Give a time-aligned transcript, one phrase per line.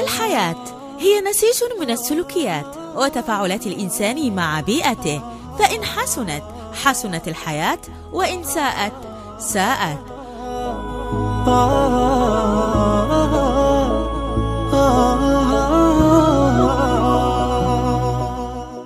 [0.00, 0.64] الحياة
[0.98, 5.22] هي نسيج من السلوكيات وتفاعلات الإنسان مع بيئته
[5.58, 6.42] فإن حسنت
[6.72, 7.78] حسنت الحياة
[8.12, 8.92] وإن ساءت
[9.38, 9.98] ساءت.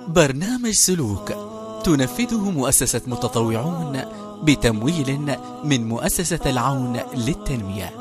[0.07, 1.31] برنامج سلوك.
[1.83, 4.01] تنفذه مؤسسة متطوعون.
[4.43, 7.91] بتمويل من مؤسسة العون للتنمية.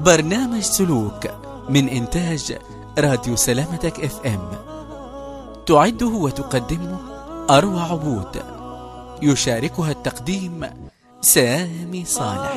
[0.00, 1.26] برنامج سلوك
[1.68, 2.58] من إنتاج
[2.98, 4.48] راديو سلامتك إف إم.
[5.66, 6.98] تعده وتقدمه
[7.50, 8.42] أروى عبود.
[9.22, 10.70] يشاركها التقديم
[11.20, 12.54] سامي صالح.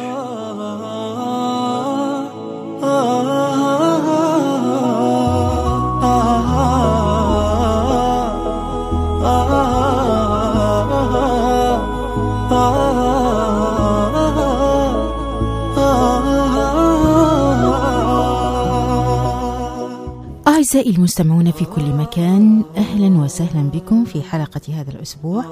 [20.70, 25.46] أعزائي المستمعون في كل مكان أهلا وسهلا بكم في حلقة هذا الأسبوع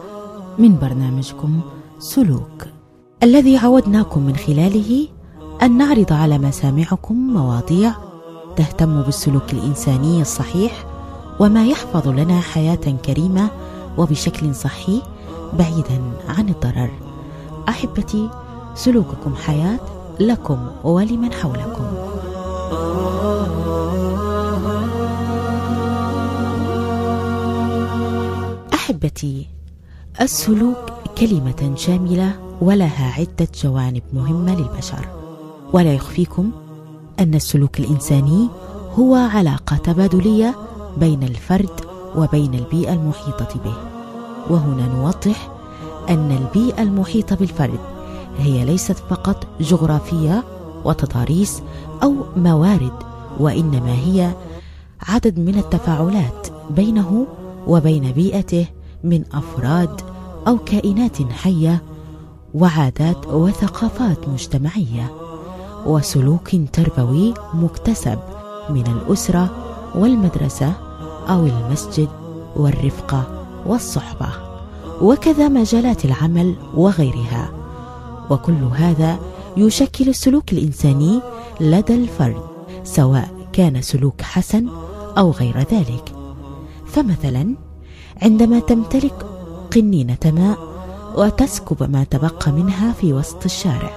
[0.59, 1.59] من برنامجكم
[1.99, 2.65] سلوك.
[3.23, 5.07] الذي عودناكم من خلاله
[5.61, 7.93] أن نعرض على مسامعكم مواضيع
[8.55, 10.85] تهتم بالسلوك الإنساني الصحيح
[11.39, 13.49] وما يحفظ لنا حياة كريمة
[13.97, 15.01] وبشكل صحي
[15.53, 16.91] بعيدا عن الضرر.
[17.69, 18.29] أحبتي
[18.75, 19.79] سلوككم حياة
[20.19, 21.85] لكم ولمن حولكم.
[28.97, 29.47] أحبتي
[30.21, 30.77] السلوك
[31.17, 35.07] كلمة شاملة ولها عدة جوانب مهمة للبشر.
[35.73, 36.51] ولا يخفيكم
[37.19, 38.47] أن السلوك الإنساني
[38.99, 40.55] هو علاقة تبادلية
[40.97, 41.69] بين الفرد
[42.15, 43.75] وبين البيئة المحيطة به.
[44.49, 45.49] وهنا نوضح
[46.09, 47.79] أن البيئة المحيطة بالفرد
[48.37, 50.43] هي ليست فقط جغرافية
[50.85, 51.61] وتضاريس
[52.03, 52.93] أو موارد
[53.39, 54.31] وإنما هي
[55.01, 57.27] عدد من التفاعلات بينه
[57.67, 58.67] وبين بيئته
[59.03, 60.01] من أفراد
[60.47, 61.83] أو كائنات حية
[62.53, 65.11] وعادات وثقافات مجتمعية
[65.85, 68.19] وسلوك تربوي مكتسب
[68.69, 69.49] من الأسرة
[69.95, 70.73] والمدرسة
[71.29, 72.09] أو المسجد
[72.55, 74.29] والرفقه والصحبة
[75.01, 77.49] وكذا مجالات العمل وغيرها.
[78.29, 79.19] وكل هذا
[79.57, 81.21] يشكل السلوك الإنساني
[81.61, 82.41] لدى الفرد
[82.83, 84.67] سواء كان سلوك حسن
[85.17, 86.15] أو غير ذلك.
[86.85, 87.66] فمثلا
[88.21, 89.25] عندما تمتلك
[89.71, 90.57] قنينة ماء
[91.15, 93.91] وتسكب ما تبقى منها في وسط الشارع.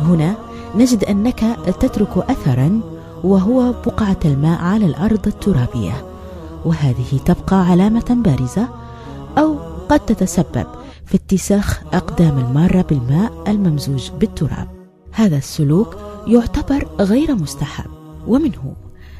[0.00, 0.36] هنا
[0.76, 1.40] نجد أنك
[1.80, 2.80] تترك أثرا
[3.24, 6.06] وهو بقعة الماء على الأرض الترابية
[6.64, 8.68] وهذه تبقى علامة بارزة
[9.38, 9.56] أو
[9.88, 10.66] قد تتسبب
[11.06, 14.68] في اتساخ أقدام المارة بالماء الممزوج بالتراب.
[15.12, 17.90] هذا السلوك يعتبر غير مستحب
[18.26, 18.72] ومنه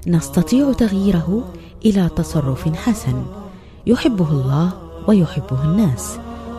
[0.06, 1.44] نستطيع تغييره
[1.84, 3.22] إلى تصرف حسن.
[3.86, 4.72] يحبه الله
[5.08, 6.18] ويحبه الناس.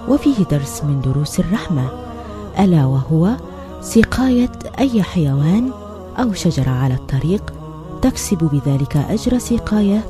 [0.10, 1.90] وفيه درس من دروس الرحمة.
[2.60, 3.36] ألا وهو
[3.82, 5.72] سقاية أي حيوان
[6.20, 7.54] أو شجرة على الطريق
[8.02, 10.06] تكسب بذلك أجر سقاية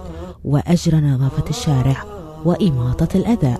[0.46, 2.03] وأجر نظافة الشارع
[2.46, 3.58] وإماطة الأذى.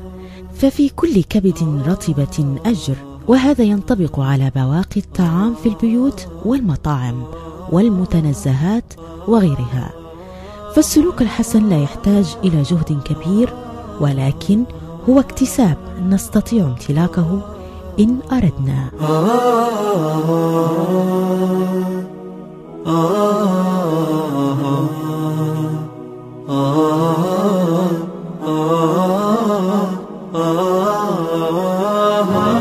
[0.54, 2.96] ففي كل كبد رطبة أجر.
[3.28, 7.24] وهذا ينطبق على بواقي الطعام في البيوت والمطاعم
[7.72, 8.94] والمتنزهات
[9.28, 10.05] وغيرها.
[10.76, 13.54] فالسلوك الحسن لا يحتاج إلى جهد كبير
[14.02, 14.64] ولكن
[15.10, 15.78] هو اكتساب
[16.10, 17.42] نستطيع امتلاكه
[18.00, 18.92] إن أردنا.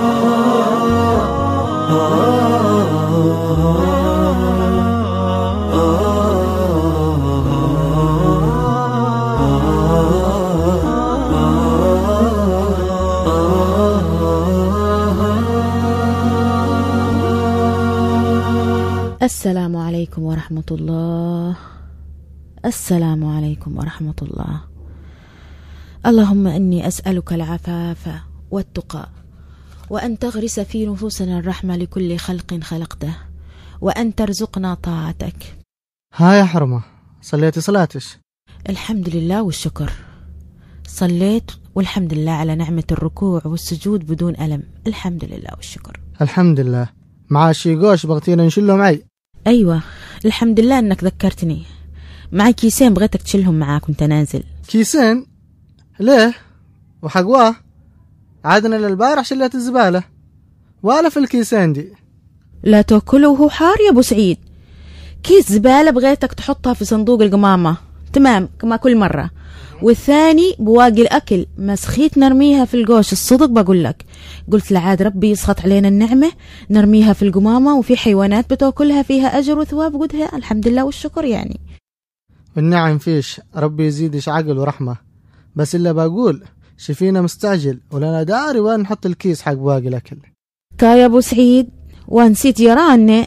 [19.24, 21.56] السلام عليكم ورحمة الله.
[22.64, 24.60] السلام عليكم ورحمة الله.
[26.06, 28.08] اللهم إني أسألك العفاف
[28.50, 29.08] والتقى
[29.90, 33.14] وأن تغرس في نفوسنا الرحمة لكل خلق خلقته
[33.80, 35.56] وأن ترزقنا طاعتك.
[36.14, 36.82] ها يا حرمة
[37.22, 38.18] صليتي صلاتش
[38.68, 39.92] الحمد لله والشكر.
[40.86, 44.62] صليت والحمد لله على نعمة الركوع والسجود بدون ألم.
[44.86, 46.00] الحمد لله والشكر.
[46.20, 46.88] الحمد لله.
[47.30, 49.04] مع شي قوش بغتينا نشله معي
[49.46, 49.82] أيوة.
[50.24, 51.62] الحمد لله أنك ذكرتني.
[52.32, 54.42] معي كيسين بغيتك تشيلهم معاك وأنت نازل.
[54.68, 55.26] كيسين؟
[56.00, 56.34] ليه؟
[57.02, 57.54] وحقواه
[58.44, 60.02] عادنا للبارح شلت الزبالة.
[60.82, 61.88] ولا في الكيسين دي.
[62.62, 64.38] لا تأكله وهو حار يا أبو سعيد.
[65.22, 67.76] كيس زبالة بغيتك تحطها في صندوق القمامة.
[68.14, 69.30] تمام كما كل مرة.
[69.82, 74.04] والثاني بواقي الأكل مسخيت نرميها في القوش الصدق بقول لك.
[74.52, 76.32] قلت لعاد ربي يسخط علينا النعمة
[76.70, 80.02] نرميها في القمامة وفي حيوانات بتأكلها فيها أجر وثواب.
[80.02, 81.60] قدها الحمد لله والشكر يعني.
[82.56, 84.96] والنعم فيش ربي يزيدش عقل ورحمة.
[85.56, 86.44] بس إلا بقول
[86.76, 90.16] شفينا مستعجل ولا داري وين نحط الكيس حق باقي الأكل.
[90.78, 91.70] كا يا أبو سعيد
[92.08, 93.26] ونسيت يراني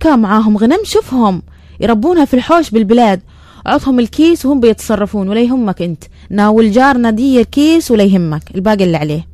[0.00, 1.42] كان معاهم غنم شوفهم
[1.80, 3.20] يربونها في الحوش بالبلاد.
[3.66, 6.04] عطهم الكيس وهم بيتصرفون ولا يهمك أنت.
[6.30, 8.42] ناول جارنا دي الكيس ولا يهمك.
[8.54, 9.26] الباقي اللي عليه.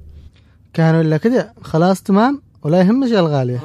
[0.75, 1.53] كانوا إلا كده.
[1.63, 2.43] خلاص تمام.
[2.63, 3.61] ولا يهمش يا الغالية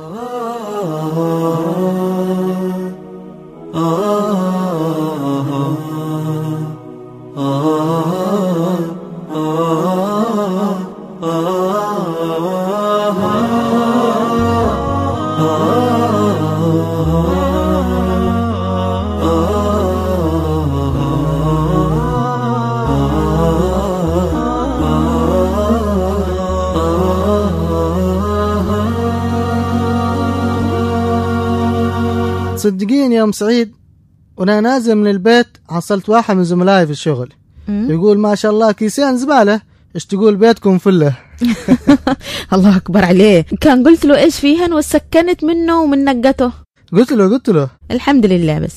[32.62, 33.76] تصدقين يا ام سعيد
[34.38, 37.34] وأنا نازل من البيت حصلت واحد من زملائي في الشغل.
[37.68, 39.62] يقول ما شاء الله كيسين زبالة
[39.96, 41.18] إيش تقول بيتكم فلة؟
[42.54, 43.46] الله أكبر عليه.
[43.62, 46.52] كان قلت له إيش فيهن؟ وسكنت منه ومن نقته.
[46.94, 47.70] قلت له قلت له.
[47.92, 48.76] الحمد لله بس.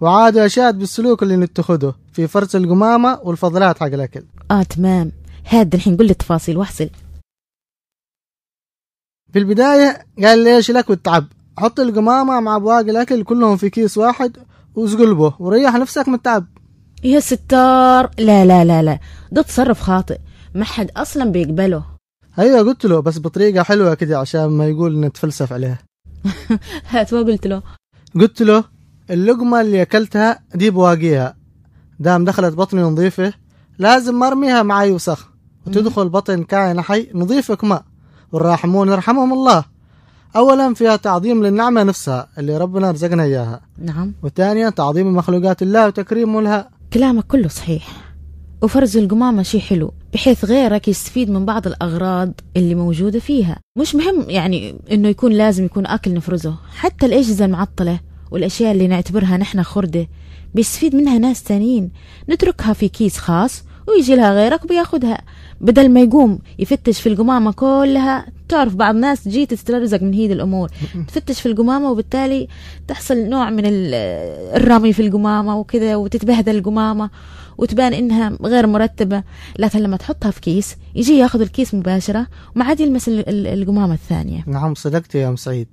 [0.00, 4.24] وعاد اشاد بالسلوك اللي نتخذه في فرز القمامة والفضلات حق الأكل.
[4.50, 5.12] آه تمام.
[5.48, 6.90] هاد الحين قل لي التفاصيل واحصل.
[9.32, 11.24] في البداية قال لي إيش لك والتعب؟
[11.58, 14.36] حط القمامة مع بواقي الأكل كلهم في كيس واحد
[14.74, 16.46] واسقلبه وريح نفسك من التعب.
[17.04, 18.10] يا ستار.
[18.18, 18.98] لا لا لا لا.
[19.32, 20.18] ده تصرف خاطئ.
[20.54, 21.84] ما حد أصلا بيقبله.
[22.38, 25.80] أيوه قلت له بس بطريقة حلوة كده عشان ما يقول نتفلسف عليه
[26.90, 27.62] هات ما قلت له.
[28.14, 28.64] قلت له
[29.10, 31.36] اللقمة اللي أكلتها دي بواقيها.
[32.00, 33.32] دام دخلت بطني نظيفة
[33.78, 35.28] لازم مرميها مع أي وسخ.
[35.66, 37.82] وتدخل بطن كائن حي نظيفة كما
[38.32, 39.64] والراحمون يرحمهم الله.
[40.36, 43.60] أولا فيها تعظيم للنعمة نفسها اللي ربنا رزقنا إياها.
[43.78, 44.12] نعم.
[44.22, 46.68] وثانيا تعظيم مخلوقات الله وتكريمه لها.
[46.92, 47.88] كلامك كله صحيح.
[48.62, 53.58] وفرز القمامة شيء حلو بحيث غيرك يستفيد من بعض الأغراض اللي موجودة فيها.
[53.78, 56.54] مش مهم يعني إنه يكون لازم يكون أكل نفرزه.
[56.76, 60.08] حتى الأجهزة المعطلة والأشياء اللي نعتبرها نحن خردة
[60.54, 61.90] بيستفيد منها ناس تانيين.
[62.30, 65.18] نتركها في كيس خاص ويجي لها غيرك بياخدها.
[65.64, 68.26] بدل ما يقوم يفتش في القمامة كلها.
[68.48, 70.68] تعرف بعض الناس تجي تترزق من هيدي الأمور.
[71.08, 72.48] تفتش في القمامة وبالتالي
[72.88, 73.94] تحصل نوع من ال-
[74.56, 77.10] الرمي في القمامة وكذا وتتبهدل القمامة
[77.58, 79.22] وتبان إنها غير مرتبة.
[79.58, 82.26] لكن لما تحطها في كيس يجي ياخذ الكيس مباشرة
[82.56, 84.44] وما عاد يلمس ال- ال- القمامة الثانية.
[84.46, 85.68] نعم صدقت يا أم سعيد.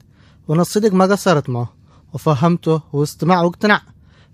[0.47, 1.73] وأنا الصدق ما قصرت معه
[2.13, 3.81] وفهمته واستمع واقتنع.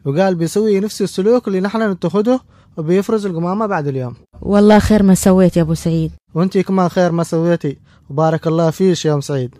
[0.05, 2.39] وقال بيسوي نفس السلوك اللي نحن نتخذه
[2.77, 7.23] وبيفرز القمامة بعد اليوم والله خير ما سويت يا ابو سعيد وانتي كمان خير ما
[7.23, 7.77] سويتي
[8.09, 9.55] وبارك الله فيش يا ام سعيد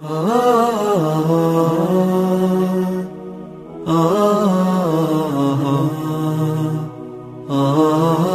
[7.50, 8.27] أعزائي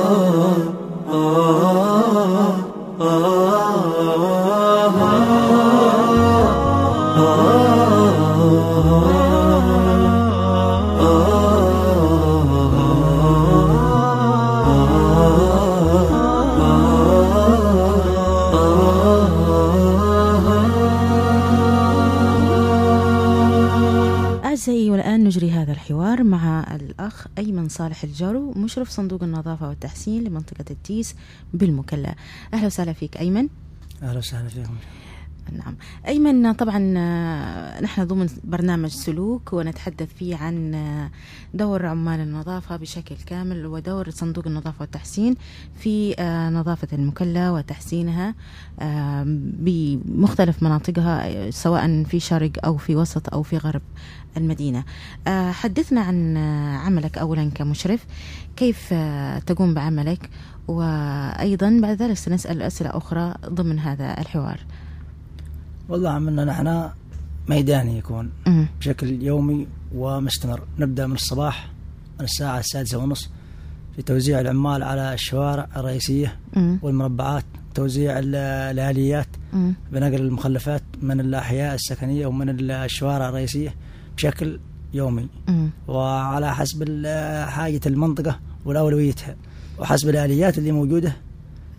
[27.13, 31.15] الأخ أيمن صالح الجارو مشرف صندوق النظافة والتحسين لمنطقة التيس
[31.55, 32.15] بالمكلا.
[32.55, 33.49] أهلا وسهلا فيك أيمن.
[34.03, 34.77] أهلا وسهلا فيكم.
[35.51, 35.77] نعم.
[36.07, 41.11] أيمن طبعا آه، نحن ضمن برنامج سلوك ونتحدث فيه عن آه،
[41.55, 45.35] دور عمال النظافة بشكل كامل ودور صندوق النظافة والتحسين
[45.77, 48.35] في آه، نظافة المكلا وتحسينها
[49.35, 53.83] بمختلف مناطقها سواء في شرق أو في وسط أو في غرب
[54.37, 54.85] المدينة.
[55.51, 56.37] حدثنا عن
[56.87, 58.07] عملك أولا كمشرف.
[58.57, 58.95] كيف
[59.47, 60.31] تقوم بعملك؟
[60.69, 64.61] وأيضا بعد ذلك سنسأل أسئلة أخرى ضمن هذا الحوار.
[65.89, 66.89] والله عملنا نحن
[67.49, 68.31] ميداني يكون.
[68.81, 71.71] بشكل يومي ومستمر نبدأ من الصباح
[72.19, 73.31] من الساعة السادسة ونص
[73.97, 76.37] في توزيع العمال على الشوارع الرئيسية.
[76.83, 78.35] والمربعات توزيع ال-
[78.75, 79.27] الآليات.
[79.93, 83.75] بنقل المخلفات من الأحياء السكنية ومن ال- الشوارع الرئيسية
[84.17, 84.61] بشكل
[84.95, 85.29] يومي.
[85.89, 89.37] وعلى حسب ال- حاجة المنطقة والأولويتها
[89.79, 90.73] وحسب الآليات اللي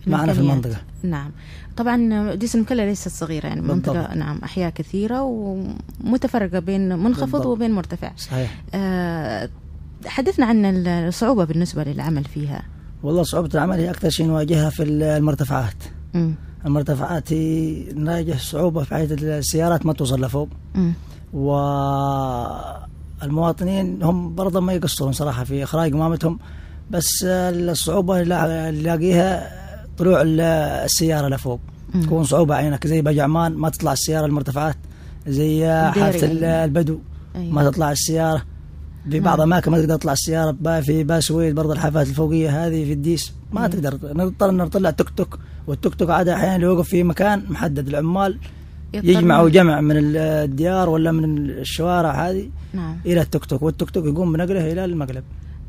[0.06, 0.40] معنا في.
[0.40, 1.30] المنطقة نعم
[1.76, 4.16] طبعا ديس المكلا ليست صغيرة يعني منطقة بالضبط.
[4.16, 7.46] نعم أحياء كثيرة ومتفرقة بين منخفض بالضبط.
[7.46, 9.48] وبين مرتفع صحيح آه،
[10.06, 12.62] حدثنا عن الصعوبة بالنسبة للعمل فيها
[13.02, 15.74] والله صعوبة العمل هي أكثر شيء نواجهها في المرتفعات
[16.14, 16.34] مم.
[16.66, 20.92] المرتفعات هي نواجه صعوبة في حيث السيارات ما توصل لفوق مم.
[23.22, 26.38] والمواطنين هم برضه ما يقصرون صراحة في إخراج قمامتهم
[26.90, 29.63] بس الصعوبة اللي نلاقيها
[29.98, 30.40] طلوع ال-
[30.84, 31.60] السيارة لفوق.
[32.02, 34.76] تكون صعوبة عينك زي بجعمان ما تطلع السيارة المرتفعات
[35.26, 36.64] زي أيوة.
[36.64, 36.98] البدو
[37.36, 37.52] أيوة.
[37.54, 38.42] ما تطلع السيارة
[39.10, 39.48] في بعض نعم.
[39.48, 43.60] الأماكن ما تقدر تطلع السيارة با- في باسويد برضه الحافات الفوقية هذه في الديس ما
[43.60, 43.66] مم.
[43.66, 48.38] تقدر نضطر نطلع توك توك والتوك توك عادة أحيانا يوقف في مكان محدد العمال
[48.94, 54.04] يجمعوا جمع من ال- الديار ولا من الشوارع هذه نعم إلى التوك توك والتوك توك
[54.06, 55.24] يقوم بنقله إلى المقلب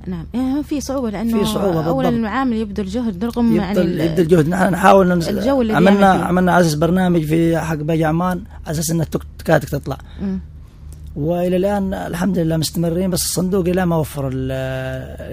[0.08, 0.26] نعم.
[0.34, 2.06] يعني في صعوبة لأنه في أولا بالضبط.
[2.06, 4.50] العامل يبذل جهد رغم يعني يبذل جهد.
[4.50, 5.30] نحن نحاول ننس...
[5.30, 6.24] الجو الذي عملنا فيه.
[6.24, 9.98] عملنا على أساس برنامج في حق بجعمان على أساس إن التوك توكاتك تطلع.
[10.22, 10.40] مم.
[11.16, 14.30] وإلى الآن الحمد لله مستمرين بس الصندوق إلى ما وفر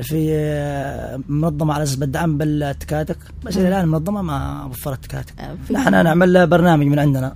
[0.02, 3.18] في منظمة على أساس بدعم بالتكاتك.
[3.44, 5.34] بس إلى الآن المنظمه ما وفرت تكاتك.
[5.40, 7.34] آه، نحن نعمل برنامج من عندنا.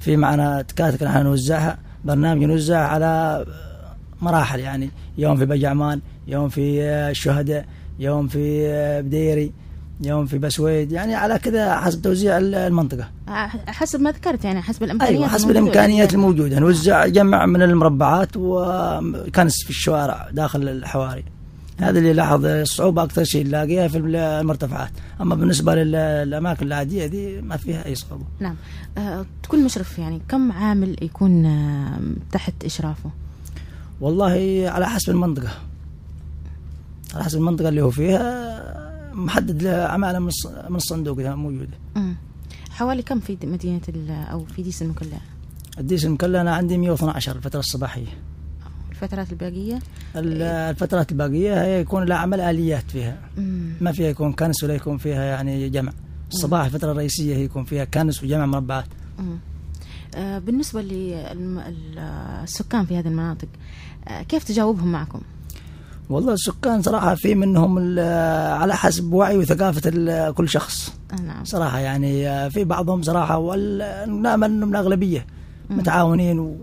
[0.00, 3.44] في معنا تكاتك نحن نوزعها برنامج نوزع على
[4.22, 4.90] مراحل يعني.
[5.18, 7.66] يوم في بجعمان يوم في الشهداء
[7.98, 8.68] يوم في
[9.02, 9.52] بديري
[10.04, 13.08] يوم في بسويد يعني على كذا حسب توزيع المنطقة.
[13.28, 15.60] آه، حسب ما ذكرت يعني حسب الإمكانيات أيوة حسب الموجودة.
[15.60, 16.58] الإمكانيات الموجودة.
[16.58, 21.24] نوزع جمع من المربعات وكنس في الشوارع داخل الحواري.
[21.80, 24.90] هذا اللي لاحظ الصعوبة أكثر شيء نلاقيها في المرتفعات.
[25.20, 28.24] أما بالنسبة للأماكن العادية دي ما فيها أي صعوبة.
[28.40, 28.56] نعم.
[28.98, 31.98] آه، تكون مشرف يعني كم عامل يكون آه،
[32.32, 33.10] تحت إشرافه؟
[34.02, 35.50] والله على حسب المنطقة.
[37.14, 41.78] على حسب المنطقة اللي هو فيها محدد له عمالة من الص- من الصندوق إذا موجودة.
[41.96, 42.16] مم.
[42.70, 45.18] حوالي كم في مدينة ال- أو في ديس المكلا؟
[45.78, 48.06] الديس المكلا أنا عندي 112 الفترة الصباحية.
[48.90, 49.78] الفترات الباقية؟
[50.16, 53.18] ال- الفترات الباقية هي يكون لها عمل آليات فيها.
[53.36, 53.72] مم.
[53.80, 55.92] ما فيها يكون كنس ولا يكون فيها يعني جمع.
[56.28, 58.86] الصباح الفترة الرئيسية هي يكون فيها كنس وجمع مربعات.
[59.18, 59.38] مم.
[60.14, 63.48] آه، بالنسبة للسكان في هذه المناطق
[64.28, 65.20] كيف تجاوبهم معكم؟
[66.10, 67.78] والله السكان صراحة في منهم
[68.60, 70.92] على حسب وعي وثقافة كل شخص.
[71.12, 71.44] آه، نعم.
[71.44, 75.26] صراحة يعني آه، في بعضهم صراحة وال- نأمل انهم الأغلبية
[75.70, 76.56] متعاونين و...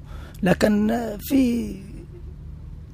[0.43, 1.75] لكن آه، في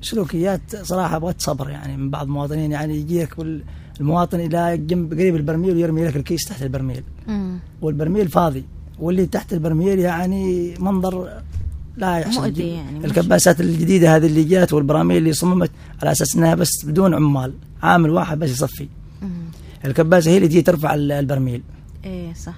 [0.02, 2.72] سلوكيات صراحة بغت صبر يعني من بعض المواطنين.
[2.72, 3.36] يعني يجيك
[4.00, 7.04] المواطن إلى جنب قريب البرميل ويرمي لك الكيس تحت البرميل.
[7.28, 7.60] مم.
[7.82, 8.66] والبرميل فاضي
[9.00, 11.30] واللي تحت البرميل يعني منظر
[11.98, 12.62] لا يحسن.
[12.62, 15.72] يعني، الكباسات الجديدة هذه اللي جات والبراميل اللي صممت
[16.02, 18.88] على أساس أنها بس بدون عمال عامل واحد بس يصفي
[19.22, 19.30] مم.
[19.86, 21.62] الكباسة هي اللي تجي ترفع ال- البرميل
[22.06, 22.54] إيه صح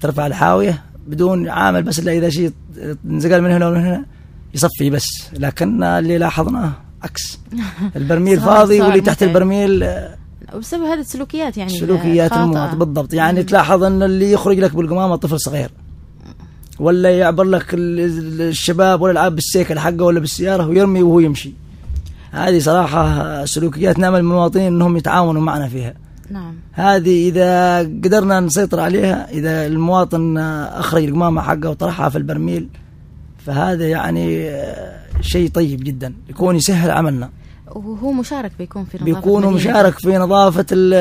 [0.00, 2.52] ترفع الحاوية بدون عامل بس إلا إذا شيء
[3.06, 4.04] انزقل من هنا ومن هنا
[4.54, 5.06] يصفي بس
[5.38, 7.38] لكن اللي لاحظناه عكس
[7.96, 9.22] البرميل فاضي واللي تحت.
[9.22, 9.86] البرميل
[10.58, 12.32] بسبب هذه السلوكيات يعني سلوكيات.
[12.32, 15.70] المواطن بالضبط يعني تلاحظ إن اللي يخرج لك بالقمامة طفل صغير
[16.82, 21.52] ولا يعبر لك ال- ال- الشباب ولا يلعب بالسيكل حقه ولا بالسيارة ويرمي وهو يمشي.
[22.30, 25.94] هذه صراحة سلوكيات نامل من المواطنين إنهم يتعاونوا معنا فيها.
[26.30, 26.54] نعم.
[26.72, 32.68] هذه إذا قدرنا نسيطر عليها إذا المواطن أخرج القمامة حقه وطرحها في البرميل
[33.46, 34.50] فهذا يعني
[35.20, 37.30] شيء طيب جدا يكون يسهل عملنا.
[37.74, 39.70] وهو مشارك بيكون في نظافة بيكونوا المدينة.
[39.70, 40.94] مشارك في نظافة ال-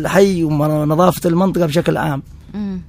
[0.00, 2.22] الحي ونظافه المنطقة بشكل عام.
[2.54, 2.80] مم.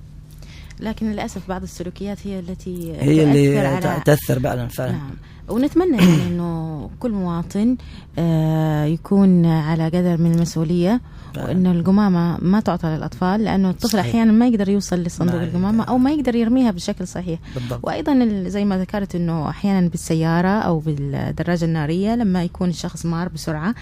[0.80, 4.92] لكن للأسف بعض السلوكيات هي التي هي اللي على تاثر فعلا فعلا.
[4.92, 5.12] نعم.
[5.50, 7.78] ونتمنى يعني إنه كل مواطن
[8.20, 11.02] آه، يكون على قدر من المسؤولية
[11.38, 14.06] وإن القمامة ما تعطى للأطفال لأنه الطفل صحيح.
[14.06, 17.40] أحيانا ما يقدر يوصل لصندوق ما القمامة أو ما يقدر يرميها بشكل صحيح.
[17.56, 17.80] بالضبط.
[17.84, 23.76] وأيضا زي ما ذكرت إنه أحيانا بالسيارة أو بالدراجة النارية لما يكون الشخص مار بسرعة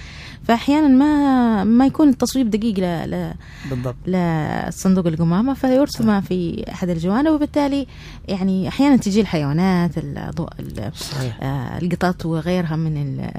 [0.44, 3.34] فاحيانا ما ما يكون التصويب دقيق ل- ل-
[3.70, 3.96] بالضبط.
[4.08, 7.88] لصندوق القمامة فيرسم في أحد الجوانب وبالتالي
[8.27, 10.50] يعني أحيانا تجي الحيوانات الضوء
[11.41, 13.29] آه، القطط وغيرها من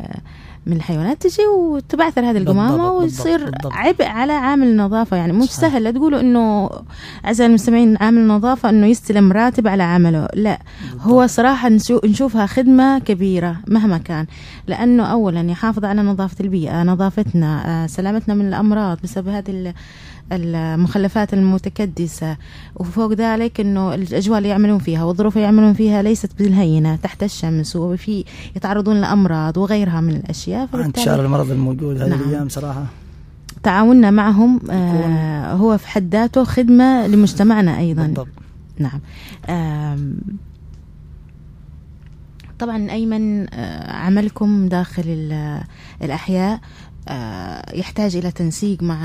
[0.67, 3.73] من الحيوانات تجي وتبعثر هذه القمامة بالضبط، ويصير بالضبط.
[3.73, 5.17] عبء على عامل النظافة.
[5.17, 5.71] يعني مش صحيح.
[5.71, 6.71] سهل لا تقولوا إنه
[7.25, 10.29] أعزائي المستمعين عامل النظافة إنه يستلم راتب على عمله.
[10.35, 10.59] لا
[11.01, 14.27] هو صراحة نشو- نشوفها خدمة كبيرة مهما كان.
[14.67, 19.75] لأنه اولا يحافظ على نظافة البيئة نظافتنا آه، سلامتنا من الأمراض بسبب هذه ال-
[20.33, 22.37] المخلفات المتكدسة.
[22.77, 26.97] وفوق ذلك إنه الاجواء اللي يعملون فيها والظروف اللي يعملون فيها ليست بالهينة.
[26.97, 28.25] تحت الشمس وفي
[28.57, 30.23] يتعرضون لأمراض وغيرها من
[30.63, 32.21] انتشار فبالتالي المرض الموجود هذه نعم.
[32.21, 32.87] الأيام صراحة.
[33.63, 38.03] تعاوننا معهم آه هو في حد ذاته خدمة لمجتمعنا أيضا.
[38.07, 38.29] بالضبط.
[38.79, 39.01] نعم.
[42.59, 45.63] طبعا أيمن آه، عملكم داخل ال-
[46.03, 46.61] الأحياء
[47.09, 48.97] آه، يحتاج إلى تنسيق مع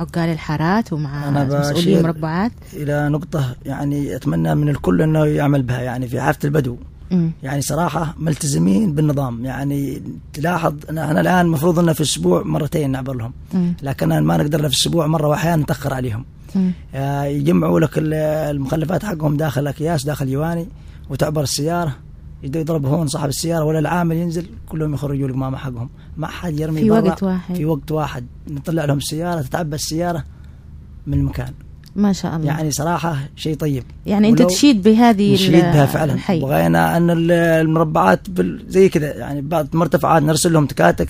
[0.00, 6.08] عقال الحارات ومع مسؤولي المربعات إلى نقطة يعني أتمنى من الكل إنه يعمل بها يعني
[6.08, 6.76] في حافه البدو.
[7.42, 9.44] يعني صراحة ملتزمين بالنظام.
[9.44, 10.02] يعني
[10.32, 13.32] تلاحظ أن إحنا الآن المفروض إنه في الأسبوع مرتين نعبر لهم.
[13.82, 16.24] لكن ما نقدر في الأسبوع مرة وأحيانا نتأخر عليهم.
[16.94, 18.14] آه، يجمعوا لك ال-
[18.54, 20.66] المخلفات حقهم داخل أكياس داخل يواني
[21.10, 21.96] وتعبر السيارة.
[22.42, 25.88] يضرب هون صاحب السيارة ولا العامل ينزل كلهم يخرجوا القمامه حقهم.
[26.16, 27.54] ما حد يرمي في وقت واحد.
[27.54, 28.26] في وقت واحد.
[28.50, 30.24] نطلع لهم السيارة تتعبى السيارة
[31.06, 31.52] من المكان.
[31.96, 32.46] ما شاء الله.
[32.46, 33.84] يعني صراحة شيء طيب.
[34.06, 36.12] يعني أنت ولو تشيد بهذه نشيد بها فعلا.
[36.12, 36.40] الحي.
[36.40, 38.20] بغينا أن ال- المربعات
[38.68, 41.08] زي كذا يعني بعض المرتفعات نرسل لهم تكاتك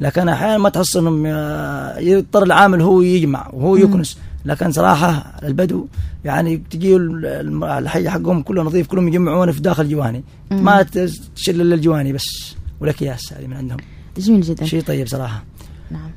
[0.00, 3.76] لكن أحيانا ما تحس إنهم آه، يضطر العامل هو يجمع وهو.
[3.76, 4.18] يكنس.
[4.44, 5.86] لكن صراحة البدو
[6.24, 10.24] يعني تجي الحي حقهم كله نظيف كلهم يجمعون في داخل جواني.
[10.50, 10.64] مم.
[10.64, 13.78] ما تشيل إلا الجواني بس والأكياس هذه من عندهم.
[14.18, 14.64] جميل جدا.
[14.64, 15.44] شيء طيب صراحة.
[15.90, 16.10] نعم.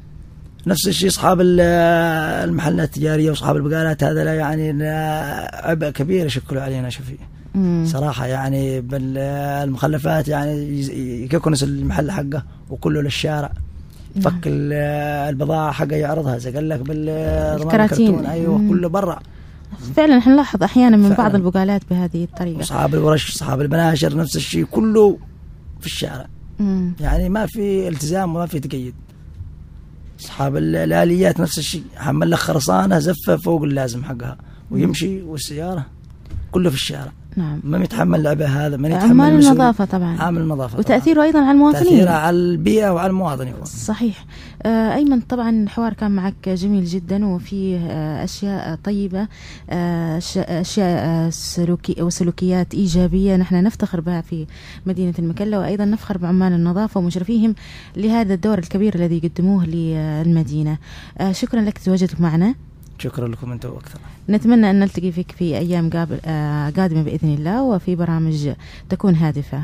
[0.67, 1.59] نفس الشيء أصحاب ال-
[2.49, 4.83] المحلات التجارية وأصحاب البقالات هذا لا يعني
[5.53, 7.15] عبء كبير يشكلوا علينا شوفي
[7.55, 7.85] مم.
[7.87, 10.81] صراحة يعني بالمخلفات يعني
[11.33, 13.51] يكنس المحل حقه وكله للشارع
[14.21, 14.73] فك ال-
[15.29, 18.07] البضاعة حقه يعرضها زي قال لك بالرمال الكراتين.
[18.09, 18.57] الكرتون أيوه.
[18.69, 19.19] كله برا
[19.95, 21.35] فعلا إحنا نلاحظ أحيانا من بعض فعلاً.
[21.35, 25.17] البقالات بهذه الطريقة واصحاب الورش أصحاب البناشر نفس الشيء كله
[25.79, 26.25] في الشارع
[26.59, 26.93] مم.
[26.99, 28.93] يعني ما في التزام وما في تقيد
[30.19, 31.83] أصحاب ال- الآليات نفس الشيء.
[31.95, 34.37] حمل لك خرسانة زفة فوق اللازم حقها
[34.71, 35.85] ويمشي والسيارة
[36.51, 37.11] كله في الشارع.
[37.37, 37.59] نعم.
[37.63, 40.17] ما يتحمل العبء هذا؟ من يتحمل عمال النظافة طبعا.
[40.19, 40.79] عامل النظافة طبعاً.
[40.79, 41.83] وتأثيره أيضا على المواطنين.
[41.83, 44.25] تأثيرها على البيئة وعلى المواطن يكون صحيح.
[44.63, 49.27] آه، أيمن طبعا الحوار كان معك جميل جدا وفيه آه، أشياء طيبة
[49.69, 53.35] آه، أشياء آه، سلوكي وسلوكيات إيجابية.
[53.35, 54.45] نحن نفتخر بها في
[54.85, 57.55] مدينة المكلا وأيضا نفخر بعمال النظافة ومشرفيهم
[57.97, 60.77] لهذا الدور الكبير الذي يقدموه للمدينة.
[61.17, 62.55] آه، شكرا لك تواجدك معنا.
[62.99, 67.63] شكرا لكم أنتم أكثر نتمنى أن نلتقي فيك في أيام قابل آه، قادمة بإذن الله
[67.63, 68.49] وفي برامج
[68.89, 69.63] تكون هادفة.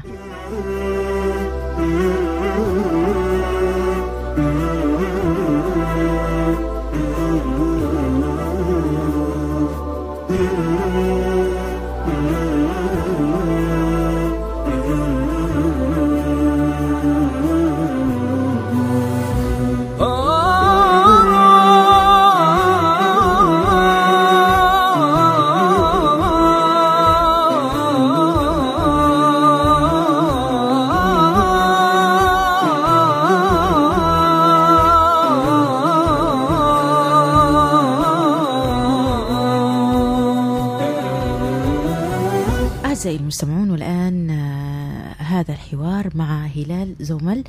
[46.55, 47.43] هلال زومل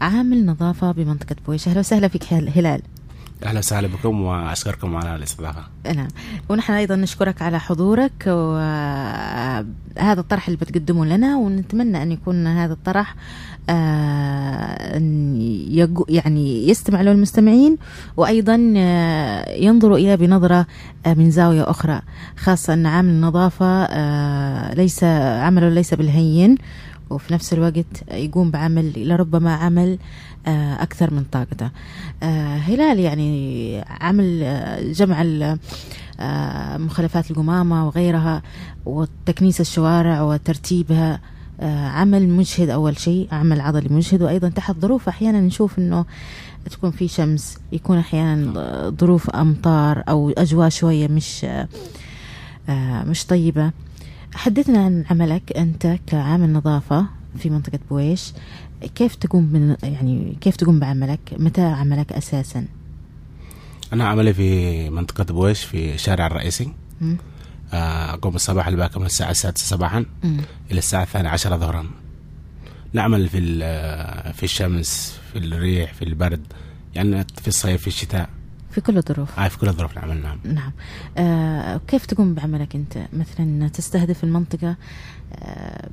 [0.00, 1.68] عامل نظافة بمنطقة بويش.
[1.68, 2.82] أهلا وسهلا فيك هل- هلال.
[3.44, 5.62] أهلا وسهلا بكم وأشكركم على الاستضافة.
[5.94, 6.08] نعم.
[6.48, 13.14] ونحن أيضا نشكرك على حضورك وهذا الطرح اللي بتقدمه لنا ونتمنى أن يكون هذا الطرح
[13.70, 14.92] آه،
[16.08, 17.76] يعني يستمع له المستمعين
[18.16, 20.66] وأيضا آه، ينظروا إليه بنظرة
[21.06, 22.00] آه، من زاوية أخرى
[22.36, 26.56] خاصة أن عامل النظافة آه، ليس عمله ليس بالهين
[27.10, 29.98] وفي نفس الوقت يقوم بعمل لربما عمل
[30.46, 31.70] آه، أكثر من طاقته.
[32.22, 35.22] آه، هلال يعني عمل آه، جمع
[36.78, 38.42] مخلفات القمامة وغيرها
[38.86, 41.20] وتكنيس الشوارع وترتيبها
[41.62, 44.22] عمل مجهد أول شيء عمل عضلي مجهد.
[44.22, 46.04] وأيضا تحت ظروف أحيانا نشوف أنه
[46.70, 51.46] تكون في شمس يكون أحيانا ظروف أمطار أو أجواء شوية مش
[53.06, 53.72] مش طيبة.
[54.34, 57.06] حدثنا عن عملك أنت كعامل نظافة
[57.38, 58.32] في منطقة بويش.
[58.94, 62.66] كيف تقوم من يعني كيف تقوم بعملك؟ متى عملك أساسا؟
[63.92, 66.72] أنا عملي في منطقة بويش في الشارع الرئيسي.
[67.72, 70.40] آه، أقوم الصباح الباكر من الساعة السادسة صباحا مم.
[70.70, 71.86] إلى الساعة الثانية عشرة ظهرا.
[72.92, 76.40] نعمل في ال- في الشمس في الريح في البرد
[76.94, 78.28] يعني في الصيف في الشتاء.
[78.80, 79.38] في كل الظروف.
[79.40, 80.38] آه في كل الظروف نعمل نعم.
[80.44, 80.72] نعم.
[81.18, 84.76] آه كيف تقوم بعملك أنت؟ مثلا تستهدف المنطقة
[85.34, 85.88] آه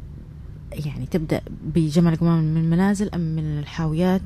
[0.72, 1.42] يعني تبدأ
[1.76, 4.22] بجمع القمامة من المنازل أم من الحاويات؟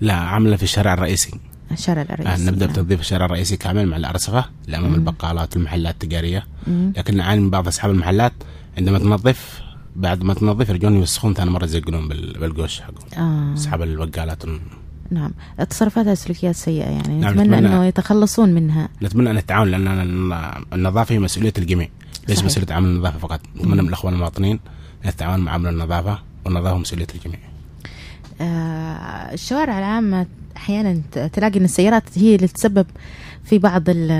[0.00, 1.30] لا عامله في الشارع الرئيسي.
[1.72, 2.74] الشارع آه الرئيسي نبدأ نعم.
[2.74, 4.94] بتنظيف الشارع الرئيسي كامل مع الأرصفة اللي امام مم.
[4.94, 6.46] البقالات والمحلات التجارية.
[6.66, 6.92] مم.
[6.96, 8.32] لكن نعاني من بعض أصحاب المحلات
[8.78, 9.60] عندما تنظف
[9.96, 13.22] بعد ما تنظف يرجعون يوسخون ثاني مرة يزقلون بال- بالقوش حقهم.
[13.50, 13.54] آه.
[13.54, 14.44] أصحاب البقالات
[15.10, 15.30] نعم.
[15.60, 17.18] التصرفات هذه سلوكيات سيئة يعني.
[17.20, 18.88] نعم، نتمنى نتمنى- أنه يتخلصون منها.
[19.02, 19.88] نتمنى أن نتعاون لأن
[20.72, 21.88] النظافة هي مسؤولية الجميع.
[22.28, 22.46] ليس صحيح.
[22.50, 23.40] مسؤولية عامل النظافة فقط.
[23.56, 24.60] نتمنى من الإخوان المواطنين
[25.06, 27.38] نتعاون مع عامل النظافة والنظافة مسؤولية الجميع.
[28.40, 28.44] آه،
[29.34, 31.00] الشوارع العامة أحيانا
[31.32, 32.86] تلاقي أن السيارات هي اللي تسبب
[33.44, 34.10] في بعض ال-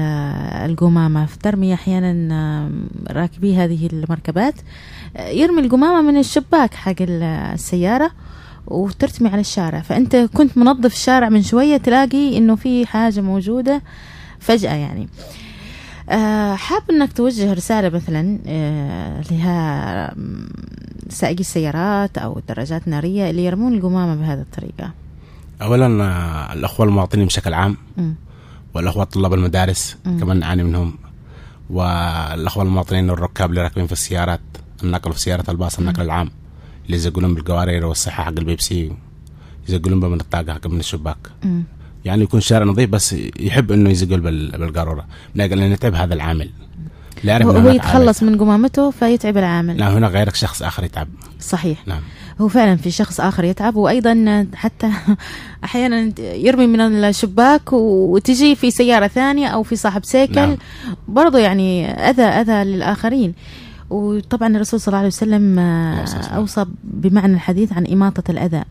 [0.70, 1.26] القمامة.
[1.42, 2.70] ترمي أحيانا
[3.10, 4.54] راكبي هذه المركبات
[5.16, 7.22] آه، يرمي القمامة من الشباك حق ال-
[7.52, 8.10] السيارة
[8.70, 9.80] وترتمي على الشارع.
[9.80, 13.82] فأنت كنت منظف الشارع من شوية تلاقي أنه في حاجة موجودة
[14.40, 15.08] فجأة يعني.
[16.10, 20.48] آه، حاب إنك توجه رسالة مثلا آه، لها م،
[21.08, 24.90] سائقي السيارات أو الدراجات النارية اللي يرمون القمامة بهذه الطريقة.
[25.62, 28.14] اولا آه، الأخوة المواطنين بشكل عام مم.
[28.74, 30.20] والأخوة طلاب المدارس مم.
[30.20, 30.94] كمان نعاني منهم.
[31.70, 34.40] والأخوة المواطنين والركاب اللي راكبين في السيارات
[34.84, 36.30] النقل في سيارة الباص النقل العام.
[36.88, 38.92] اللي يزقلون بالقوارير والصحه حق البيبسي
[39.68, 41.16] يزقلون بها من الطاقه حق من الشباك.
[41.44, 41.62] مم.
[42.04, 45.04] يعني يكون الشارع نظيف بس يحب إنه يزقل بال- بالقارورة.
[45.34, 46.50] من أجل ان يتعب هذا العامل.
[47.24, 49.70] لا يعرف هو يتخلص من قمامته فيتعب العامل.
[49.70, 49.80] عامل.
[49.80, 51.08] لا هنا غيرك شخص آخر يتعب.
[51.40, 51.88] صحيح.
[51.88, 52.00] نعم.
[52.40, 54.90] هو فعلا في شخص آخر يتعب وأيضا حتى
[55.64, 60.34] أحيانا يرمي من الشباك وتجي في سيارة ثانية أو في صاحب سيكل.
[60.34, 60.56] نعم.
[61.08, 63.34] برضو يعني اذى أذى للآخرين.
[63.90, 66.04] وطبعا الرسول صلى الله عليه وسلم آه،.
[66.36, 68.62] أوصى بمعنى الحديث عن إماطة الأذى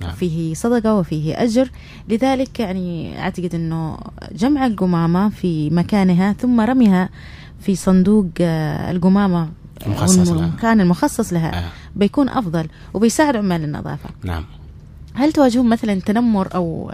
[0.00, 0.10] نعم.
[0.10, 1.70] فيه صدقة وفيه أجر
[2.08, 3.98] لذلك يعني أعتقد إنه
[4.32, 7.08] جمع القمامة في مكانها ثم رميها
[7.60, 9.48] في صندوق آه، القمامة
[9.86, 10.46] المخصص لها.
[10.46, 11.68] المكان المخصص لها آه.
[11.96, 14.44] بيكون أفضل وبيساعد عمال النظافة نعم
[15.14, 16.92] هل تواجهون مثلا تنمر أو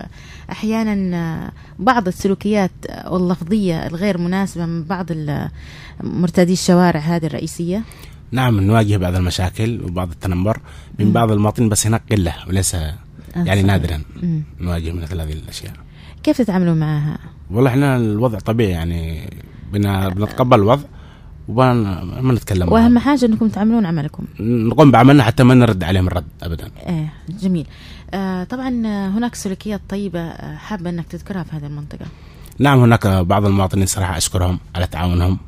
[0.51, 2.71] أحيانا بعض السلوكيات
[3.07, 5.07] واللفظيه الغير مناسبة من بعض
[6.03, 7.83] مرتادي الشوارع هذه الرئيسية؟
[8.31, 10.61] نعم نواجه بعض المشاكل وبعض التنمر
[10.99, 12.77] من بعض المواطنين بس هناك قلة وليس
[13.37, 13.63] يعني.
[13.63, 14.03] نادرا.
[14.61, 15.73] نواجه مثل هذه الأشياء.
[16.23, 17.19] كيف تتعاملون معها؟
[17.51, 19.31] والله إحنا الوضع طبيعي يعني
[19.73, 20.85] بنا بنتقبل الوضع.
[21.49, 22.99] ما نتكلم وأهم معهم.
[22.99, 24.25] حاجة أنكم تعملون عملكم.
[24.41, 26.71] نقوم بعملنا حتى ما نرد عليهم الرد ابدا.
[26.87, 27.67] إيه جميل.
[28.15, 28.69] آه طبعا
[29.09, 32.07] هناك سلوكيات طيبة آه، حابة أنك تذكرها في هذه المنطقة.
[32.59, 35.39] نعم هناك بعض المواطنين صراحة أشكرهم على تعاونهم.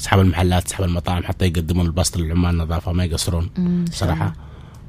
[0.00, 3.50] أصحاب المحلات أصحاب المطاعم حتى يقدمون البسط للعمال النظافه ما يقصرون
[3.90, 4.32] صراحة.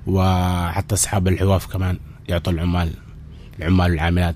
[0.08, 1.98] وحتى أصحاب الحواف كمان
[2.30, 2.92] يعطوا العمال
[3.60, 4.36] العمال والعاملات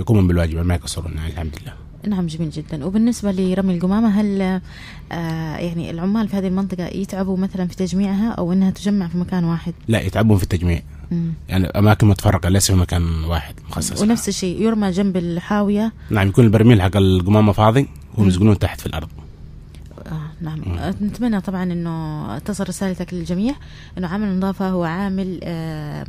[0.00, 1.72] يقومون بالواجب ما يقصرون يعني الحمد لله.
[2.08, 2.84] نعم جميل جدا.
[2.84, 8.52] وبالنسبة لرمي القمامة هل آه يعني العمال في هذه المنطقة يتعبوا مثلا في تجميعها أو
[8.52, 10.82] أنها تجمع في مكان واحد؟ لا يتعبون في التجميع.
[11.10, 11.32] مم.
[11.48, 14.02] يعني أماكن متفرقة ليس في مكان واحد مخصص.
[14.02, 15.92] ونفس الشيء يرمى جنب الحاوية.
[16.10, 19.08] نعم يكون البرميل حق القمامة فاضي يسقلون تحت في الأرض.
[20.06, 20.62] آه نعم.
[20.62, 23.54] آه نتمنى طبعا أنه تصل رسالتك للجميع
[23.98, 26.06] أنه عامل النظافة هو عامل آه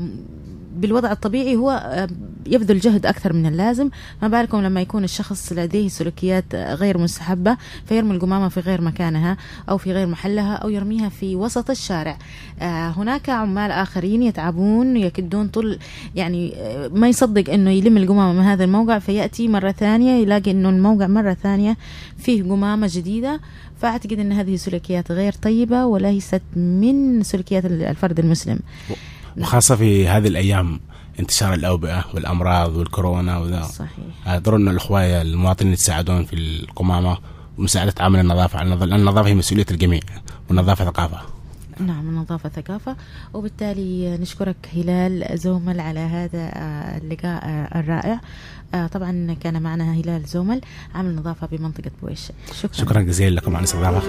[0.82, 2.08] بالوضع الطبيعي هو آه
[2.48, 3.89] يبذل جهد أكثر من اللازم.
[4.22, 9.38] ما بالكم لما يكون الشخص لديه سلوكيات غير مستحبة فيرمي القمامة في غير مكانها
[9.70, 12.18] أو في غير محلها أو يرميها في وسط الشارع.
[12.60, 15.80] آه هناك عمال آخرين يتعبون يكدون طول
[16.15, 19.00] يعني آه، ما يصدق أنه يلم القمامة من هذا الموقع.
[19.00, 21.78] فيأتي مرة ثانية يلاقي أنه الموقع مرة ثانية
[22.18, 23.39] فيه قمامة جديدة.
[23.82, 28.60] فأعتقد أن هذه سلوكيات غير طيبة وليست من سلوكيات الفرد المسلم.
[29.38, 30.80] وخاصة في هذه الأيام
[31.20, 33.62] انتشار الأوبئة والأمراض والكورونا وذا.
[33.62, 34.38] صحيح.
[34.38, 37.18] ضروري أن الأخوة المواطنين يتساعدون في القمامة
[37.58, 40.00] ومساعدة عامل النظافة لأن النظافة هي مسؤولية الجميع
[40.50, 41.22] والنظافة ثقافة.
[41.80, 42.96] نعم النظافة ثقافة.
[43.34, 48.22] وبالتالي نشكرك هلال زومل على هذا آه، اللقاء آه، الرائع.
[48.74, 50.62] آه، طبعا كان معنا هلال زومل
[50.96, 52.32] عامل نظافة بمنطقة بويش.
[52.62, 54.02] شكرا, شكرا جزيلا لكم على الاستضافة.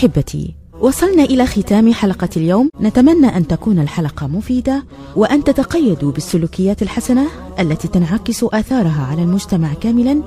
[0.00, 4.84] أحبتي وصلنا إلى ختام حلقة اليوم نتمنى أن تكون الحلقة مفيدة
[5.16, 7.26] وأن تتقيدوا بالسلوكيات الحسنة
[7.58, 10.22] التي تنعكس آثارها على المجتمع كاملا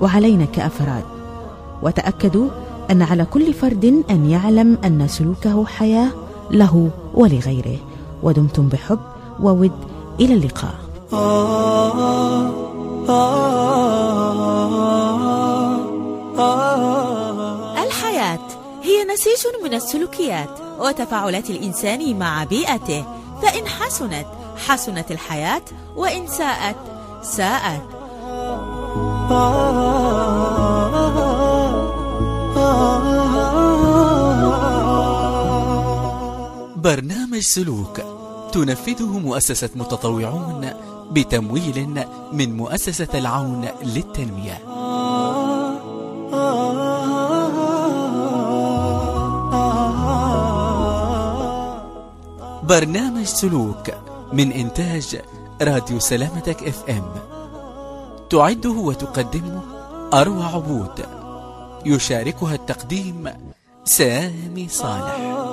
[0.00, 1.04] وعلينا كأفراد
[1.82, 2.48] وتأكدوا
[2.90, 6.08] أن على كل فرد أن يعلم أن سلوكه حياة
[6.50, 7.78] له ولغيره
[8.22, 8.98] ودمتم بحب
[9.40, 9.72] وود
[10.20, 10.74] إلى اللقاء
[16.38, 16.75] الحياة
[18.96, 23.04] هي نسيج من السلوكيات وتفاعلات الإنسان مع بيئته.
[23.42, 24.26] فإن حسنت
[24.66, 25.62] حسنت الحياة
[25.96, 26.76] وإن ساءت
[27.22, 27.82] ساءت.
[36.76, 38.00] برنامج سلوك.
[38.52, 40.70] تنفذه مؤسسة متطوعون
[41.10, 44.85] بتمويل من مؤسسة العون للتنمية.
[52.68, 53.90] برنامج سلوك
[54.32, 55.20] من إنتاج
[55.62, 57.10] راديو سلامتك إف إم.
[58.30, 59.60] تعده وتقدمه
[60.14, 61.06] أروى عبود
[61.86, 63.32] يشاركها التقديم
[63.84, 65.45] سامي صالح.